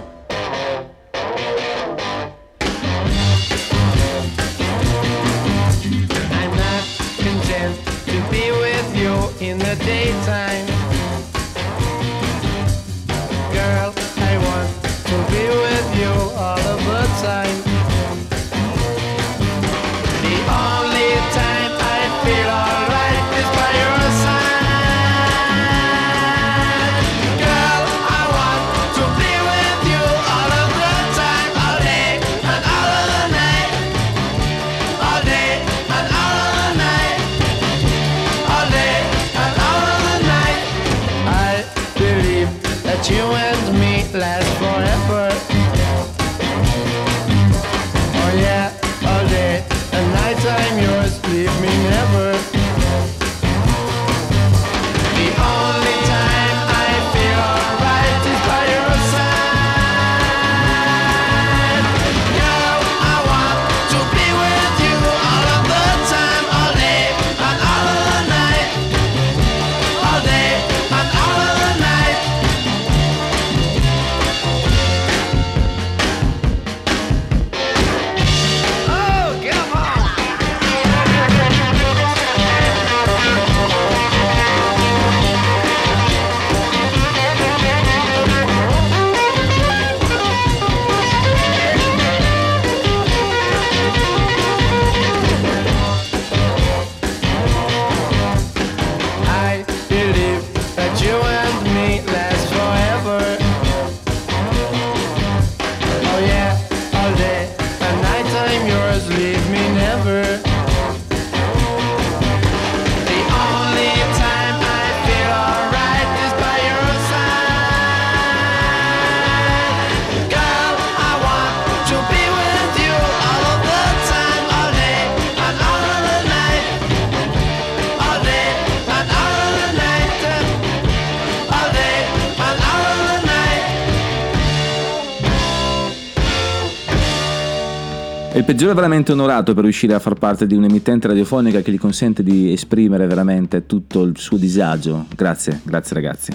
Peggiore 138.60 138.78
è 138.78 138.82
veramente 138.82 139.12
onorato 139.12 139.54
per 139.54 139.64
riuscire 139.64 139.94
a 139.94 139.98
far 139.98 140.16
parte 140.16 140.46
di 140.46 140.54
un'emittente 140.54 141.08
radiofonica 141.08 141.62
che 141.62 141.72
gli 141.72 141.78
consente 141.78 142.22
di 142.22 142.52
esprimere 142.52 143.06
veramente 143.06 143.64
tutto 143.64 144.02
il 144.02 144.18
suo 144.18 144.36
disagio. 144.36 145.06
Grazie, 145.16 145.62
grazie 145.62 145.94
ragazzi. 145.94 146.30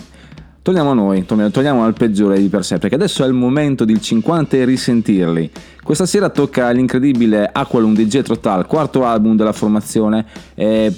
Torniamo 0.59 0.89
a 0.89 0.93
noi, 0.95 1.23
torniamo 1.23 1.85
al 1.85 1.93
peggiore 1.93 2.39
di 2.39 2.47
per 2.47 2.65
sé, 2.65 2.79
perché 2.79 2.95
adesso 2.95 3.23
è 3.23 3.27
il 3.27 3.33
momento 3.33 3.85
del 3.85 4.01
50 4.01 4.57
e 4.57 4.65
risentirli. 4.65 5.51
Questa 5.83 6.07
sera 6.07 6.29
tocca 6.29 6.71
l'incredibile 6.71 7.47
Aqualung 7.53 7.95
di 7.95 8.07
Jetro 8.07 8.39
Tal, 8.39 8.65
quarto 8.65 9.05
album 9.05 9.35
della 9.35 9.53
formazione. 9.53 10.25
e 10.55 10.91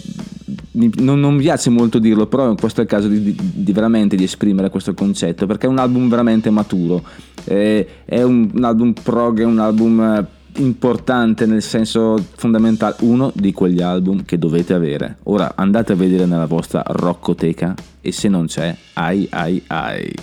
non, 0.99 1.19
non 1.19 1.37
piace 1.39 1.69
molto 1.69 1.99
dirlo, 1.99 2.27
però 2.27 2.55
questo 2.55 2.79
è 2.79 2.83
il 2.83 2.89
caso 2.89 3.09
di, 3.09 3.21
di- 3.21 3.37
di 3.37 3.71
veramente 3.73 4.15
di 4.15 4.23
esprimere 4.23 4.69
questo 4.69 4.93
concetto, 4.93 5.45
perché 5.45 5.65
è 5.65 5.69
un 5.69 5.79
album 5.79 6.07
veramente 6.07 6.49
maturo. 6.51 7.03
È 7.43 7.85
un, 8.09 8.49
un 8.53 8.63
album 8.63 8.93
prog, 8.93 9.41
è 9.41 9.45
un 9.45 9.59
album 9.59 9.99
eh, 9.99 10.36
importante 10.57 11.45
nel 11.45 11.61
senso 11.61 12.23
fondamentale, 12.35 12.95
uno 13.01 13.31
di 13.33 13.51
quegli 13.51 13.81
album 13.81 14.23
che 14.25 14.37
dovete 14.37 14.73
avere. 14.73 15.17
Ora 15.23 15.53
andate 15.55 15.93
a 15.93 15.95
vedere 15.95 16.25
nella 16.25 16.45
vostra 16.45 16.83
roccoteca 16.85 17.73
e 18.01 18.11
se 18.11 18.27
non 18.29 18.45
c'è, 18.45 18.75
ai 18.93 19.27
ai 19.31 19.61
ai. 19.67 20.13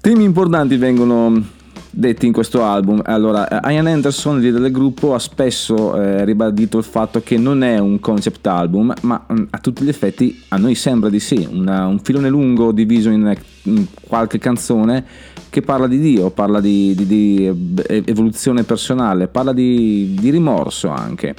Temi 0.00 0.24
importanti 0.24 0.76
vengono 0.76 1.54
detti 1.96 2.26
in 2.26 2.32
questo 2.32 2.62
album. 2.62 3.00
Allora, 3.04 3.48
eh, 3.48 3.72
Ian 3.72 3.86
Anderson, 3.86 4.38
leader 4.38 4.60
del 4.60 4.70
gruppo, 4.70 5.14
ha 5.14 5.18
spesso 5.18 5.98
eh, 6.00 6.24
ribadito 6.26 6.76
il 6.76 6.84
fatto 6.84 7.22
che 7.22 7.38
non 7.38 7.62
è 7.62 7.78
un 7.78 7.98
concept 8.00 8.46
album, 8.46 8.92
ma 9.02 9.26
mm, 9.32 9.44
a 9.50 9.58
tutti 9.58 9.82
gli 9.82 9.88
effetti 9.88 10.42
a 10.48 10.58
noi 10.58 10.74
sembra 10.74 11.08
di 11.08 11.18
sì, 11.20 11.48
una- 11.50 11.86
un 11.86 11.98
filone 12.00 12.28
lungo 12.28 12.70
diviso 12.72 13.08
in, 13.08 13.34
in 13.62 13.86
qualche 14.06 14.38
canzone 14.38 15.04
che 15.48 15.62
parla 15.62 15.86
di 15.86 15.98
Dio, 15.98 16.28
parla 16.30 16.60
di, 16.60 16.94
di- 16.94 17.06
di, 17.06 17.46
eh, 17.86 18.02
evoluzione 18.04 18.62
personale, 18.64 19.28
parla 19.28 19.54
di, 19.54 20.14
di 20.20 20.30
rimorso 20.30 20.88
anche. 20.88 21.34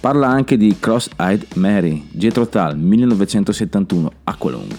Parla 0.00 0.28
anche 0.28 0.56
di 0.56 0.76
Cross-Eyed 0.80 1.48
Mary, 1.54 2.08
Jethro 2.10 2.48
Tull, 2.48 2.74
1971, 2.78 4.10
Aqualung. 4.24 4.74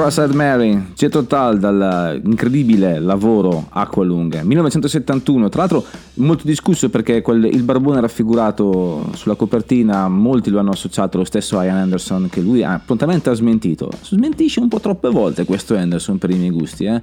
Cross-Eyed 0.00 0.32
Mary, 0.32 0.92
Jethro 0.94 1.24
Tull 1.24 1.58
dal 1.58 2.22
incredibile 2.24 2.98
lavoro 3.00 3.66
Acqualung 3.68 4.40
1971, 4.40 5.50
tra 5.50 5.60
l'altro 5.60 5.84
molto 6.14 6.46
discusso 6.46 6.88
perché 6.88 7.20
quel- 7.20 7.44
il 7.44 7.62
barbone 7.62 8.00
raffigurato 8.00 9.10
sulla 9.12 9.34
copertina 9.34 10.08
molti 10.08 10.48
lo 10.48 10.58
hanno 10.58 10.70
associato 10.70 11.18
allo 11.18 11.26
stesso 11.26 11.60
Ian 11.60 11.76
Anderson 11.76 12.28
che 12.30 12.40
lui 12.40 12.64
ha 12.64 12.80
prontamente 12.82 13.28
ha 13.28 13.34
smentito 13.34 13.90
smentisce 14.00 14.60
un 14.60 14.68
po' 14.68 14.80
troppe 14.80 15.10
volte 15.10 15.44
questo 15.44 15.76
Anderson 15.76 16.16
per 16.16 16.30
i 16.30 16.36
miei 16.36 16.50
gusti 16.50 16.86
eh. 16.86 17.02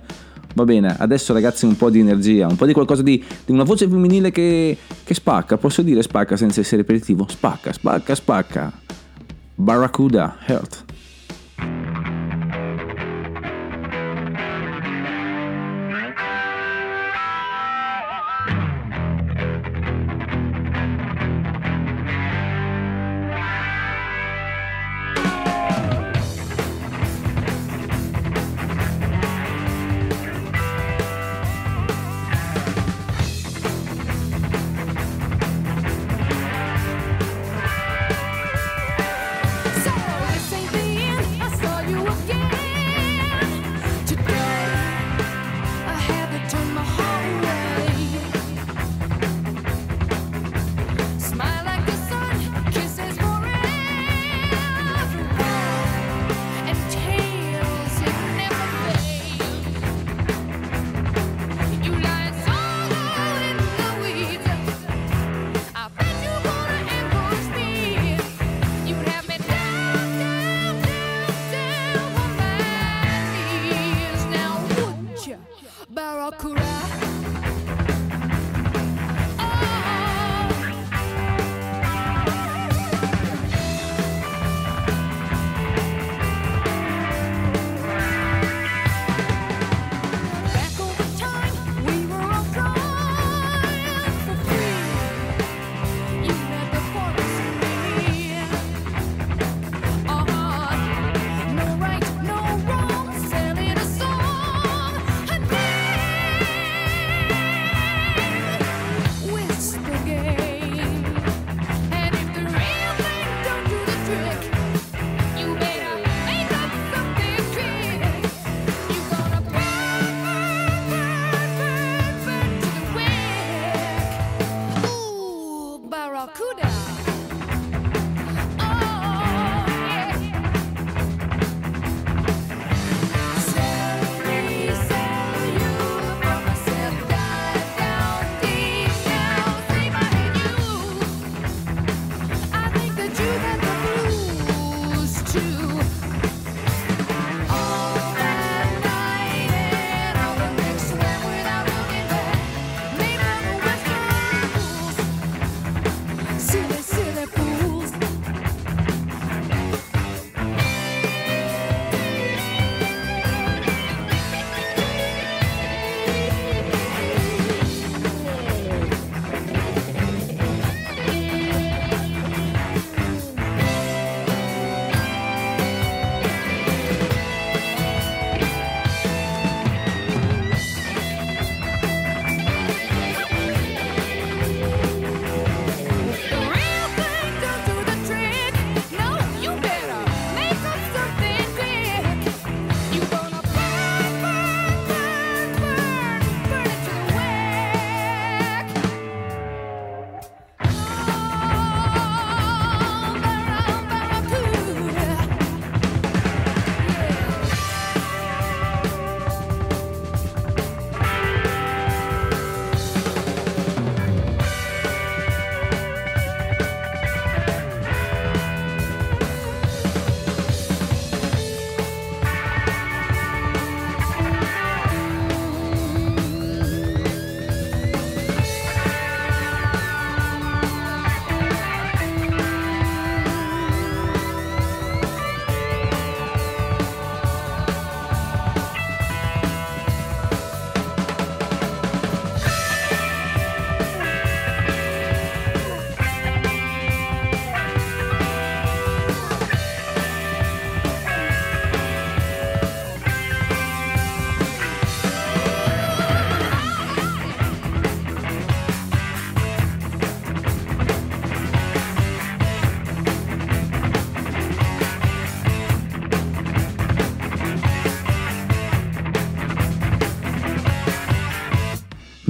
Va 0.56 0.64
bene, 0.64 0.96
adesso 0.98 1.34
ragazzi 1.34 1.66
un 1.66 1.76
po' 1.76 1.92
di 1.92 2.00
energia, 2.00 2.48
un 2.48 2.56
po' 2.56 2.66
di 2.66 2.74
qualcosa 2.74 3.04
di, 3.04 3.24
di 3.46 3.52
una 3.52 3.64
voce 3.64 3.88
femminile 3.88 4.32
che, 4.32 4.76
che 5.04 5.14
spacca, 5.14 5.58
posso 5.58 5.84
dire 5.84 6.02
spacca 6.02 6.36
senza 6.36 6.62
essere 6.62 6.78
ripetitivo? 6.78 7.28
Spacca, 7.30 7.72
spacca, 7.74 8.16
spacca. 8.16 8.72
Barracuda, 9.54 10.38
Heart. 10.48 10.87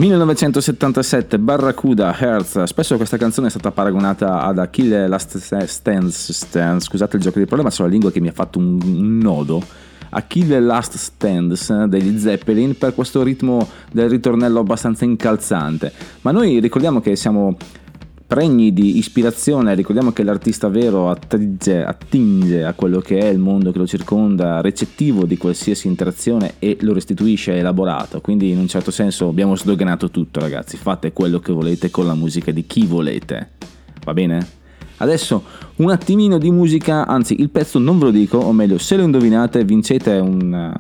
1977 0.08 1.38
Barracuda 1.38 2.16
Hertz 2.18 2.64
spesso 2.64 2.96
questa 2.96 3.18
canzone 3.18 3.48
è 3.48 3.50
stata 3.50 3.72
paragonata 3.72 4.42
ad 4.42 4.58
Achille 4.58 5.06
Last 5.08 5.38
Stands, 5.38 6.32
Stands 6.32 6.86
scusate 6.86 7.18
il 7.18 7.22
gioco 7.22 7.40
di 7.40 7.46
parole 7.46 7.64
ma 7.64 7.70
sono 7.70 7.88
la 7.88 7.94
lingua 7.94 8.12
che 8.12 8.22
mi 8.22 8.30
ha 8.30 8.32
fatto 8.32 8.58
un, 8.58 8.80
un 8.82 9.18
nodo 9.18 9.62
Achille 10.10 10.62
Last 10.62 10.96
Stands 10.96 11.86
degli 11.86 12.18
Zeppelin 12.18 12.78
per 12.78 12.94
questo 12.94 13.22
ritmo 13.22 13.68
del 13.92 14.10
ritornello 14.10 14.60
abbastanza 14.60 15.04
incalzante. 15.04 15.92
Ma 16.22 16.32
noi 16.32 16.60
ricordiamo 16.60 17.02
che 17.02 17.18
siamo 17.18 17.58
pregni 18.28 18.74
di 18.74 18.98
ispirazione, 18.98 19.74
ricordiamo 19.74 20.12
che 20.12 20.22
l'artista 20.22 20.68
vero 20.68 21.10
attinge, 21.10 21.84
attinge 21.84 22.66
a 22.66 22.74
quello 22.74 23.00
che 23.00 23.20
è 23.20 23.28
il 23.28 23.40
mondo 23.40 23.72
che 23.72 23.78
lo 23.78 23.88
circonda, 23.88 24.60
recettivo 24.60 25.24
di 25.24 25.38
qualsiasi 25.38 25.88
interazione 25.88 26.56
e 26.60 26.78
lo 26.82 26.94
restituisce 26.94 27.56
elaborato, 27.56 28.20
quindi 28.20 28.50
in 28.50 28.58
un 28.58 28.68
certo 28.68 28.92
senso 28.92 29.30
abbiamo 29.30 29.56
sdoganato 29.56 30.12
tutto 30.12 30.42
ragazzi, 30.42 30.76
fate 30.76 31.14
quello 31.14 31.40
che 31.40 31.54
volete 31.54 31.90
con 31.90 32.06
la 32.06 32.16
musica 32.16 32.52
di 32.52 32.68
chi 32.68 32.86
volete, 32.86 33.52
va 34.04 34.14
bene? 34.14 34.56
Adesso 34.98 35.44
un 35.78 35.92
attimino 35.92 36.38
di 36.38 36.52
musica, 36.52 37.08
anzi 37.08 37.40
il 37.40 37.50
pezzo 37.50 37.80
non 37.80 37.98
ve 37.98 38.06
lo 38.06 38.12
dico, 38.12 38.40
o 38.40 38.52
meglio 38.52 38.78
se 38.78 38.98
lo 38.98 39.04
indovinate 39.04 39.64
vincete 39.64 40.18
un 40.18 40.74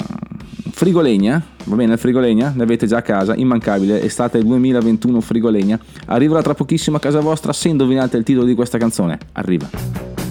frigolegna, 0.78 1.43
va 1.63 1.75
bene 1.75 1.93
il 1.93 1.97
frigolegna, 1.97 2.53
ne 2.55 2.61
avete 2.61 2.86
già 2.86 2.97
a 2.97 3.01
casa, 3.01 3.34
immancabile, 3.34 3.99
estate 4.03 4.43
2021 4.43 5.21
frigolegna, 5.21 5.80
arriverà 6.05 6.43
tra 6.43 6.53
pochissimo 6.53 6.97
a 6.97 6.99
casa 6.99 7.19
vostra 7.19 7.51
se 7.51 7.69
indovinate 7.69 8.15
il 8.15 8.23
titolo 8.23 8.45
di 8.45 8.53
questa 8.53 8.78
canzone, 8.78 9.17
arriva. 9.32 10.26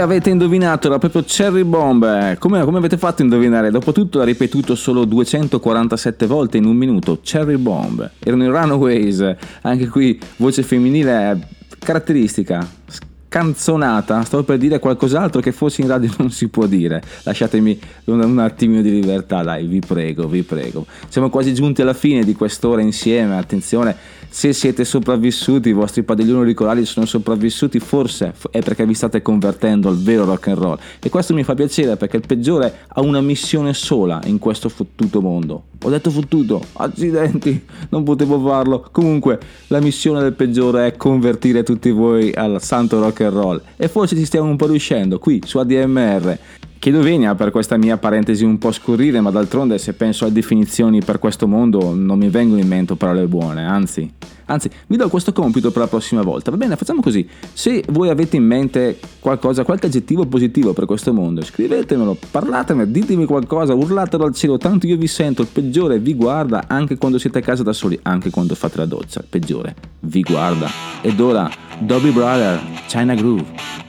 Avete 0.00 0.30
indovinato, 0.30 0.86
era 0.86 0.98
proprio 0.98 1.24
Cherry 1.26 1.64
Bomb. 1.64 2.38
Come, 2.38 2.64
come 2.64 2.78
avete 2.78 2.96
fatto 2.96 3.22
a 3.22 3.24
indovinare? 3.24 3.70
Dopotutto 3.70 4.18
l'ha 4.18 4.24
ripetuto 4.24 4.76
solo 4.76 5.04
247 5.04 6.26
volte 6.26 6.56
in 6.56 6.64
un 6.66 6.76
minuto. 6.76 7.18
Cherry 7.22 7.56
Bomb. 7.56 8.08
Erano 8.20 8.44
i 8.44 8.46
Runaways. 8.46 9.34
Anche 9.62 9.88
qui 9.88 10.18
voce 10.36 10.62
femminile 10.62 11.48
caratteristica. 11.78 12.66
Canzonata, 13.28 14.22
stavo 14.22 14.42
per 14.42 14.56
dire 14.56 14.78
qualcos'altro 14.78 15.42
che 15.42 15.52
forse 15.52 15.82
in 15.82 15.88
radio 15.88 16.10
non 16.18 16.30
si 16.30 16.48
può 16.48 16.66
dire. 16.66 17.02
Lasciatemi 17.24 17.78
un, 18.04 18.22
un 18.22 18.38
attimino 18.38 18.80
di 18.80 18.90
libertà, 18.90 19.42
dai, 19.42 19.66
vi 19.66 19.80
prego, 19.80 20.28
vi 20.28 20.42
prego. 20.42 20.86
Siamo 21.08 21.28
quasi 21.28 21.52
giunti 21.52 21.82
alla 21.82 21.92
fine 21.92 22.24
di 22.24 22.34
quest'ora 22.34 22.80
insieme. 22.80 23.36
Attenzione, 23.36 23.96
se 24.28 24.52
siete 24.52 24.84
sopravvissuti, 24.84 25.70
i 25.70 25.72
vostri 25.72 26.02
padiglioni 26.02 26.40
auricolari 26.40 26.84
sono 26.84 27.06
sopravvissuti, 27.06 27.78
forse 27.78 28.34
è 28.50 28.60
perché 28.60 28.86
vi 28.86 28.94
state 28.94 29.22
convertendo 29.22 29.88
al 29.88 29.98
vero 29.98 30.24
rock 30.24 30.48
and 30.48 30.58
roll. 30.58 30.78
E 31.00 31.08
questo 31.08 31.34
mi 31.34 31.42
fa 31.42 31.54
piacere 31.54 31.96
perché 31.96 32.16
il 32.16 32.24
peggiore 32.26 32.80
ha 32.86 33.00
una 33.00 33.20
missione 33.20 33.74
sola 33.74 34.20
in 34.26 34.38
questo 34.38 34.68
fottuto 34.68 35.20
mondo. 35.20 35.64
Ho 35.82 35.90
detto 35.90 36.10
fottuto, 36.10 36.60
accidenti, 36.74 37.64
non 37.90 38.02
potevo 38.02 38.40
farlo. 38.40 38.88
Comunque, 38.90 39.38
la 39.68 39.80
missione 39.80 40.20
del 40.20 40.32
peggiore 40.32 40.88
è 40.88 40.96
convertire 40.96 41.62
tutti 41.62 41.90
voi 41.90 42.32
al 42.34 42.60
santo 42.62 43.00
rock 43.00 43.20
and 43.20 43.32
roll. 43.32 43.62
E 43.76 43.88
forse 43.88 44.16
ci 44.16 44.24
stiamo 44.24 44.50
un 44.50 44.56
po' 44.56 44.66
riuscendo 44.66 45.18
qui 45.18 45.40
su 45.44 45.58
ADMR. 45.58 46.38
Chiedo 46.80 47.02
venia 47.02 47.34
per 47.34 47.50
questa 47.50 47.76
mia 47.76 47.96
parentesi 47.96 48.44
un 48.44 48.56
po' 48.56 48.70
scurrile, 48.70 49.20
ma 49.20 49.32
d'altronde 49.32 49.78
se 49.78 49.94
penso 49.94 50.26
a 50.26 50.30
definizioni 50.30 51.02
per 51.02 51.18
questo 51.18 51.48
mondo 51.48 51.92
non 51.92 52.18
mi 52.18 52.28
vengono 52.28 52.60
in 52.60 52.68
mente 52.68 52.94
parole 52.94 53.26
buone, 53.26 53.66
anzi, 53.66 54.08
anzi, 54.44 54.70
vi 54.86 54.96
do 54.96 55.08
questo 55.08 55.32
compito 55.32 55.72
per 55.72 55.82
la 55.82 55.88
prossima 55.88 56.22
volta. 56.22 56.52
Va 56.52 56.56
bene, 56.56 56.76
facciamo 56.76 57.00
così. 57.02 57.28
Se 57.52 57.82
voi 57.88 58.10
avete 58.10 58.36
in 58.36 58.44
mente 58.44 59.00
qualcosa, 59.18 59.64
qualche 59.64 59.86
aggettivo 59.86 60.24
positivo 60.26 60.72
per 60.72 60.86
questo 60.86 61.12
mondo, 61.12 61.42
scrivetemelo, 61.42 62.16
parlatemi, 62.30 62.88
ditemi 62.88 63.24
qualcosa, 63.24 63.74
urlatelo 63.74 64.24
al 64.24 64.34
cielo, 64.34 64.56
tanto 64.56 64.86
io 64.86 64.96
vi 64.96 65.08
sento, 65.08 65.42
il 65.42 65.48
peggiore 65.48 65.98
vi 65.98 66.14
guarda 66.14 66.66
anche 66.68 66.96
quando 66.96 67.18
siete 67.18 67.38
a 67.38 67.42
casa 67.42 67.64
da 67.64 67.72
soli, 67.72 67.98
anche 68.02 68.30
quando 68.30 68.54
fate 68.54 68.76
la 68.76 68.86
doccia, 68.86 69.18
il 69.18 69.26
peggiore 69.28 69.74
vi 70.02 70.22
guarda. 70.22 70.70
Ed 71.02 71.18
ora, 71.18 71.50
Dobby 71.80 72.12
Brother, 72.12 72.62
China 72.86 73.16
Groove. 73.16 73.87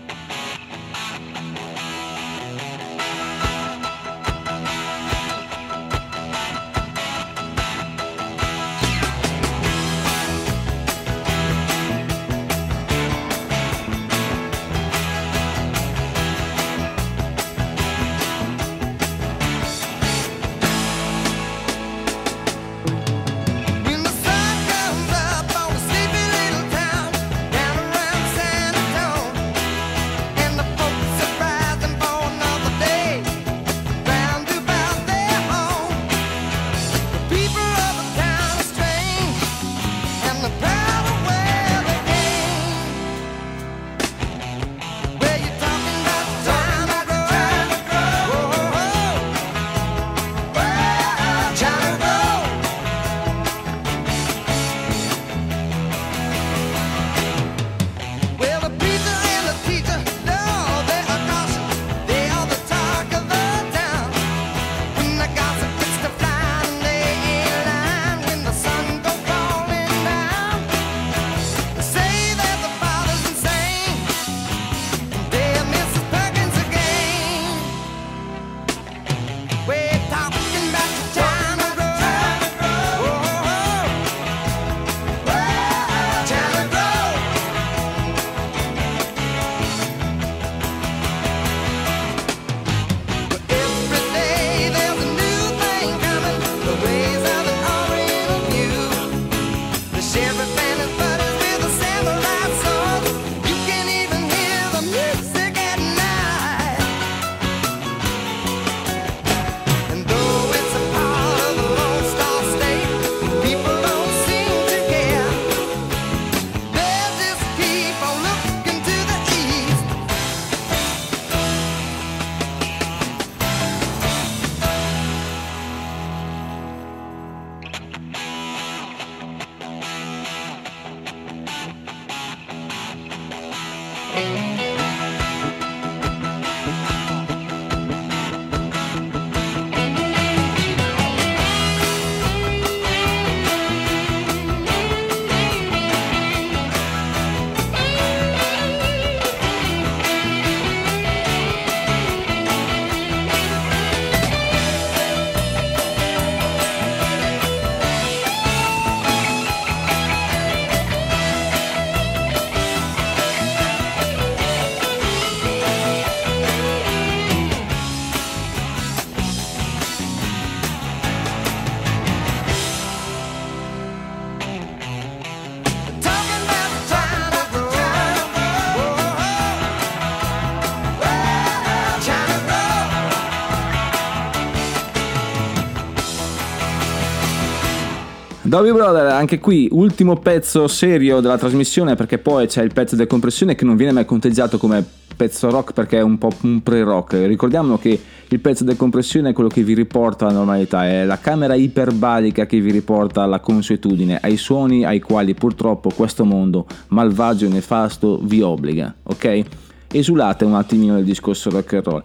Dobby 188.60 188.74
Brother, 188.74 189.06
anche 189.06 189.40
qui 189.40 189.70
ultimo 189.72 190.18
pezzo 190.18 190.68
serio 190.68 191.22
della 191.22 191.38
trasmissione 191.38 191.96
perché 191.96 192.18
poi 192.18 192.46
c'è 192.46 192.62
il 192.62 192.74
pezzo 192.74 192.98
decompressione 192.98 193.56
che 193.56 193.64
non 193.64 193.78
viene 193.78 193.94
mai 193.94 194.04
conteggiato 194.04 194.58
come 194.58 194.86
pezzo 195.16 195.50
rock 195.50 195.72
perché 195.72 196.00
è 196.00 196.02
un 196.02 196.18
po' 196.18 196.30
un 196.42 196.62
pre-rock. 196.62 197.26
Ricordiamo 197.26 197.78
che 197.78 197.98
il 198.28 198.40
pezzo 198.42 198.66
decompressione 198.66 199.30
è 199.30 199.34
quello 199.34 199.48
che 199.48 199.64
vi 199.64 199.74
riporta 199.74 200.26
alla 200.26 200.40
normalità, 200.40 200.86
è 200.86 201.06
la 201.06 201.20
camera 201.20 201.56
iperbarica 201.56 202.46
che 202.46 202.60
vi 202.60 202.72
riporta 202.72 203.24
alla 203.24 203.40
consuetudine, 203.40 204.20
ai 204.22 204.36
suoni 204.36 204.84
ai 204.84 205.00
quali 205.00 205.34
purtroppo 205.36 205.90
questo 205.96 206.26
mondo 206.26 206.66
malvagio 206.90 207.46
e 207.46 207.48
nefasto 207.48 208.20
vi 208.22 208.42
obbliga, 208.42 208.94
ok? 209.04 209.42
Esulate 209.90 210.44
un 210.44 210.56
attimino 210.56 210.96
del 210.96 211.06
discorso 211.06 211.50
rock 211.50 211.74
and 211.76 211.86
roll. 211.86 212.04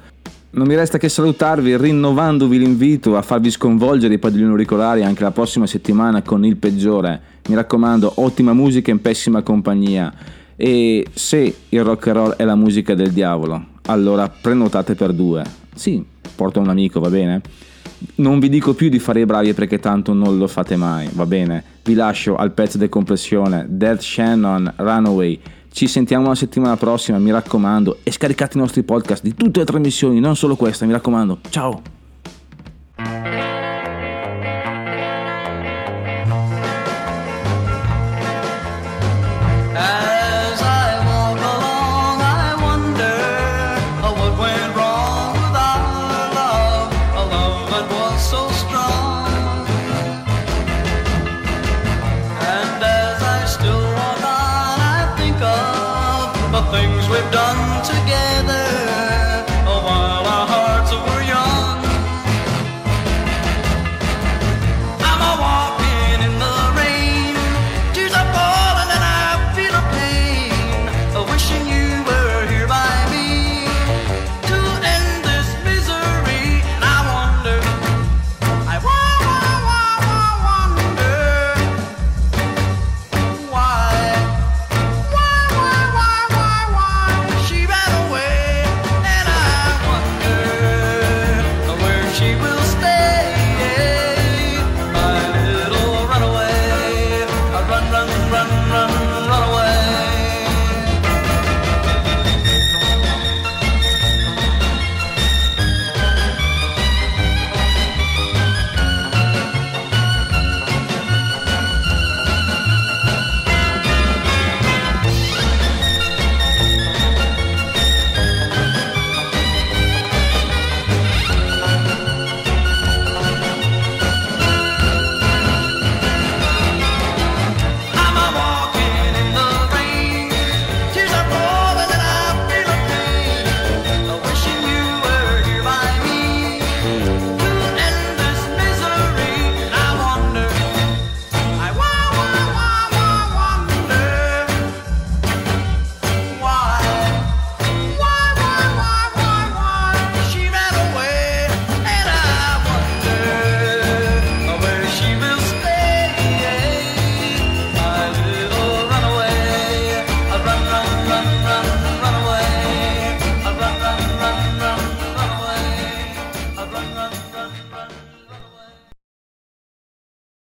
Non 0.54 0.68
mi 0.68 0.76
resta 0.76 0.98
che 0.98 1.08
salutarvi 1.08 1.76
rinnovandovi 1.76 2.58
l'invito 2.58 3.16
a 3.16 3.22
farvi 3.22 3.50
sconvolgere 3.50 4.14
i 4.14 4.18
padiglioni 4.18 4.52
auricolari 4.52 5.02
anche 5.02 5.24
la 5.24 5.32
prossima 5.32 5.66
settimana 5.66 6.22
con 6.22 6.44
il 6.44 6.56
peggiore. 6.56 7.20
Mi 7.48 7.56
raccomando, 7.56 8.12
ottima 8.16 8.52
musica 8.52 8.92
in 8.92 9.00
pessima 9.00 9.42
compagnia. 9.42 10.14
E 10.54 11.04
se 11.12 11.56
il 11.68 11.82
rock 11.82 12.06
and 12.06 12.16
roll 12.16 12.30
è 12.34 12.44
la 12.44 12.54
musica 12.54 12.94
del 12.94 13.10
diavolo, 13.10 13.64
allora 13.86 14.28
prenotate 14.28 14.94
per 14.94 15.12
due. 15.12 15.42
Sì, 15.74 16.04
porto 16.36 16.60
un 16.60 16.68
amico, 16.68 17.00
va 17.00 17.10
bene? 17.10 17.40
Non 18.16 18.38
vi 18.38 18.48
dico 18.48 18.74
più 18.74 18.88
di 18.88 19.00
fare 19.00 19.22
i 19.22 19.26
bravi 19.26 19.54
perché 19.54 19.80
tanto 19.80 20.12
non 20.12 20.38
lo 20.38 20.46
fate 20.46 20.76
mai, 20.76 21.08
va 21.14 21.26
bene? 21.26 21.64
Vi 21.82 21.94
lascio 21.94 22.36
al 22.36 22.52
pezzo 22.52 22.78
di 22.78 22.88
compressione 22.88 23.66
Dead 23.68 23.98
Shannon 23.98 24.72
Runaway. 24.76 25.40
Ci 25.74 25.88
sentiamo 25.88 26.28
la 26.28 26.36
settimana 26.36 26.76
prossima, 26.76 27.18
mi 27.18 27.32
raccomando, 27.32 27.98
e 28.04 28.12
scaricate 28.12 28.56
i 28.56 28.60
nostri 28.60 28.84
podcast 28.84 29.24
di 29.24 29.34
tutte 29.34 29.58
le 29.58 29.64
trasmissioni, 29.64 30.20
non 30.20 30.36
solo 30.36 30.54
questa, 30.54 30.86
mi 30.86 30.92
raccomando. 30.92 31.40
Ciao! 31.50 31.93
done 57.34 57.82
together. 57.82 59.03